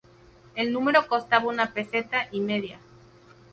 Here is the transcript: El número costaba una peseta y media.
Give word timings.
El 0.55 0.73
número 0.73 1.05
costaba 1.07 1.45
una 1.47 1.73
peseta 1.75 2.27
y 2.31 2.41
media. 2.41 2.79